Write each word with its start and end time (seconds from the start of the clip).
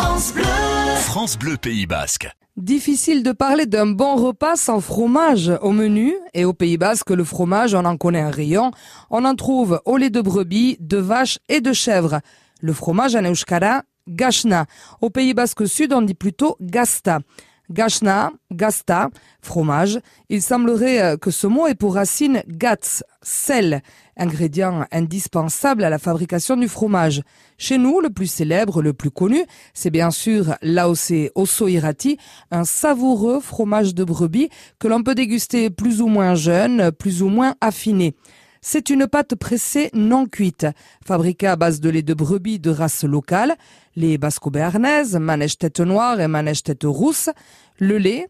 France 0.00 0.32
Bleu. 0.32 0.44
France 1.02 1.38
Bleu 1.38 1.56
Pays 1.58 1.84
Basque. 1.84 2.30
Difficile 2.56 3.22
de 3.22 3.32
parler 3.32 3.66
d'un 3.66 3.84
bon 3.84 4.16
repas 4.16 4.56
sans 4.56 4.80
fromage 4.80 5.52
au 5.60 5.72
menu. 5.72 6.14
Et 6.32 6.46
au 6.46 6.54
Pays 6.54 6.78
Basque, 6.78 7.10
le 7.10 7.22
fromage, 7.22 7.74
on 7.74 7.84
en 7.84 7.98
connaît 7.98 8.22
un 8.22 8.30
rayon. 8.30 8.70
On 9.10 9.26
en 9.26 9.34
trouve 9.34 9.82
au 9.84 9.98
lait 9.98 10.08
de 10.08 10.22
brebis, 10.22 10.78
de 10.80 10.96
vache 10.96 11.38
et 11.50 11.60
de 11.60 11.74
chèvre. 11.74 12.20
Le 12.62 12.72
fromage 12.72 13.14
en 13.14 13.24
euskara, 13.24 13.82
gachna. 14.08 14.64
Au 15.02 15.10
Pays 15.10 15.34
Basque 15.34 15.68
Sud, 15.68 15.92
on 15.92 16.00
dit 16.00 16.14
plutôt 16.14 16.56
gasta. 16.62 17.18
Gachna, 17.70 18.32
gasta, 18.52 19.10
fromage. 19.42 20.00
Il 20.28 20.42
semblerait 20.42 21.00
euh, 21.00 21.16
que 21.16 21.30
ce 21.30 21.46
mot 21.46 21.66
ait 21.66 21.74
pour 21.74 21.94
racine 21.94 22.42
gats, 22.48 23.02
sel, 23.22 23.82
ingrédient 24.16 24.86
indispensable 24.90 25.84
à 25.84 25.90
la 25.90 25.98
fabrication 25.98 26.56
du 26.56 26.68
fromage. 26.68 27.22
Chez 27.58 27.78
nous, 27.78 28.00
le 28.00 28.10
plus 28.10 28.26
célèbre, 28.26 28.82
le 28.82 28.92
plus 28.92 29.10
connu, 29.10 29.44
c'est 29.72 29.90
bien 29.90 30.10
sûr 30.10 30.56
l'AOC 30.62 31.30
Osso 31.34 31.68
Irati, 31.68 32.18
un 32.50 32.64
savoureux 32.64 33.40
fromage 33.40 33.94
de 33.94 34.04
brebis 34.04 34.50
que 34.78 34.88
l'on 34.88 35.02
peut 35.02 35.14
déguster 35.14 35.70
plus 35.70 36.00
ou 36.00 36.08
moins 36.08 36.34
jeune, 36.34 36.90
plus 36.92 37.22
ou 37.22 37.28
moins 37.28 37.54
affiné. 37.60 38.14
C'est 38.62 38.90
une 38.90 39.06
pâte 39.06 39.36
pressée 39.36 39.88
non 39.94 40.26
cuite, 40.26 40.66
fabriquée 41.06 41.46
à 41.46 41.56
base 41.56 41.80
de 41.80 41.88
lait 41.88 42.02
de 42.02 42.12
brebis 42.12 42.58
de 42.58 42.70
race 42.70 43.04
locale, 43.04 43.56
les 43.96 44.18
basco-béarnaises, 44.18 45.16
manèche 45.16 45.56
tête 45.56 45.80
noire 45.80 46.20
et 46.20 46.28
manèche 46.28 46.62
tête 46.62 46.84
rousse. 46.84 47.30
Le 47.78 47.96
lait, 47.96 48.28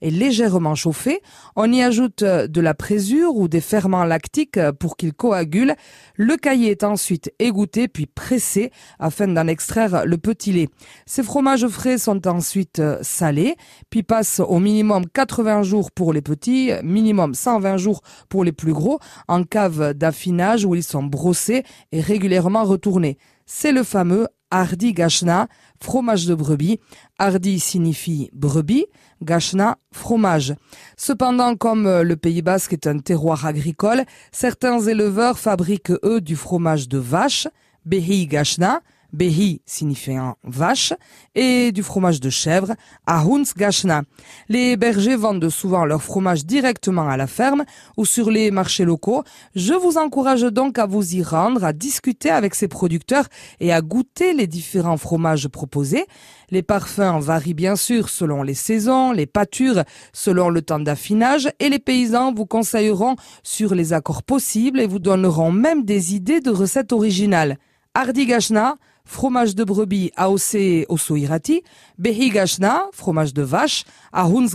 Est 0.00 0.10
légèrement 0.10 0.74
chauffé. 0.74 1.20
On 1.56 1.72
y 1.72 1.82
ajoute 1.82 2.22
de 2.22 2.60
la 2.60 2.74
présure 2.74 3.34
ou 3.36 3.48
des 3.48 3.60
ferments 3.60 4.04
lactiques 4.04 4.60
pour 4.78 4.96
qu'il 4.96 5.12
coagule. 5.12 5.74
Le 6.14 6.36
caillé 6.36 6.70
est 6.70 6.84
ensuite 6.84 7.32
égoutté 7.38 7.88
puis 7.88 8.06
pressé 8.06 8.70
afin 8.98 9.28
d'en 9.28 9.46
extraire 9.46 10.04
le 10.06 10.18
petit 10.18 10.52
lait. 10.52 10.68
Ces 11.06 11.22
fromages 11.22 11.66
frais 11.66 11.98
sont 11.98 12.26
ensuite 12.28 12.82
salés 13.02 13.56
puis 13.90 14.02
passent 14.02 14.40
au 14.40 14.58
minimum 14.58 15.04
80 15.06 15.62
jours 15.62 15.90
pour 15.90 16.12
les 16.12 16.22
petits, 16.22 16.70
minimum 16.82 17.34
120 17.34 17.76
jours 17.76 18.02
pour 18.28 18.44
les 18.44 18.52
plus 18.52 18.72
gros 18.72 18.98
en 19.26 19.44
cave 19.44 19.94
d'affinage 19.94 20.64
où 20.64 20.74
ils 20.74 20.82
sont 20.82 21.02
brossés 21.02 21.64
et 21.92 22.00
régulièrement 22.00 22.64
retournés. 22.64 23.18
C'est 23.46 23.72
le 23.72 23.82
fameux 23.82 24.28
Hardi 24.50 24.92
Gachna, 24.92 25.48
fromage 25.80 26.26
de 26.26 26.34
brebis. 26.34 26.80
Hardi 27.18 27.60
signifie 27.60 28.30
brebis, 28.32 28.86
Gachna, 29.22 29.78
fromage. 29.92 30.54
Cependant, 30.96 31.56
comme 31.56 32.02
le 32.02 32.16
Pays 32.16 32.42
Basque 32.42 32.72
est 32.72 32.86
un 32.86 32.98
terroir 32.98 33.46
agricole, 33.46 34.04
certains 34.32 34.80
éleveurs 34.80 35.38
fabriquent 35.38 35.98
eux 36.04 36.20
du 36.20 36.36
fromage 36.36 36.88
de 36.88 36.98
vache, 36.98 37.48
Behi 37.84 38.26
Gachna, 38.26 38.82
Behi 39.12 39.62
signifiant 39.64 40.36
vache, 40.44 40.92
et 41.34 41.72
du 41.72 41.82
fromage 41.82 42.20
de 42.20 42.28
chèvre, 42.28 42.74
Ahuns 43.06 43.44
Gachna. 43.56 44.02
Les 44.48 44.76
bergers 44.76 45.16
vendent 45.16 45.48
souvent 45.48 45.84
leur 45.86 46.02
fromage 46.02 46.44
directement 46.44 47.08
à 47.08 47.16
la 47.16 47.26
ferme 47.26 47.64
ou 47.96 48.04
sur 48.04 48.30
les 48.30 48.50
marchés 48.50 48.84
locaux. 48.84 49.24
Je 49.54 49.72
vous 49.72 49.96
encourage 49.96 50.42
donc 50.42 50.78
à 50.78 50.86
vous 50.86 51.14
y 51.14 51.22
rendre, 51.22 51.64
à 51.64 51.72
discuter 51.72 52.30
avec 52.30 52.54
ces 52.54 52.68
producteurs 52.68 53.28
et 53.60 53.72
à 53.72 53.80
goûter 53.80 54.34
les 54.34 54.46
différents 54.46 54.98
fromages 54.98 55.48
proposés. 55.48 56.06
Les 56.50 56.62
parfums 56.62 57.20
varient 57.20 57.54
bien 57.54 57.76
sûr 57.76 58.08
selon 58.08 58.42
les 58.42 58.54
saisons, 58.54 59.12
les 59.12 59.26
pâtures 59.26 59.84
selon 60.12 60.50
le 60.50 60.62
temps 60.62 60.80
d'affinage 60.80 61.50
et 61.60 61.68
les 61.68 61.78
paysans 61.78 62.32
vous 62.34 62.46
conseilleront 62.46 63.16
sur 63.42 63.74
les 63.74 63.92
accords 63.92 64.22
possibles 64.22 64.80
et 64.80 64.86
vous 64.86 64.98
donneront 64.98 65.52
même 65.52 65.84
des 65.84 66.14
idées 66.14 66.40
de 66.40 66.50
recettes 66.50 66.92
originales. 66.92 67.58
Hardi 67.94 68.26
Gachna, 68.26 68.76
fromage 69.08 69.56
de 69.56 69.64
brebis 69.64 70.12
AOC 70.16 70.86
Osoirati, 70.88 71.62
Behi 71.98 72.30
Gachna, 72.30 72.84
fromage 72.92 73.34
de 73.34 73.42
vache, 73.42 73.84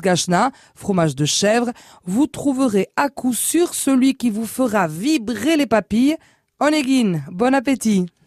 Gachna, 0.01 0.51
fromage 0.75 1.15
de 1.15 1.25
chèvre. 1.25 1.71
Vous 2.05 2.27
trouverez 2.27 2.87
à 2.95 3.09
coup 3.09 3.33
sûr 3.33 3.73
celui 3.73 4.13
qui 4.15 4.29
vous 4.29 4.45
fera 4.45 4.87
vibrer 4.87 5.57
les 5.57 5.65
papilles. 5.65 6.15
Onegin, 6.61 7.21
bon 7.31 7.53
appétit 7.53 8.05